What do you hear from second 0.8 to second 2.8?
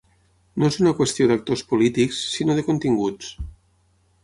una qüestió d’actors polítics, sinó de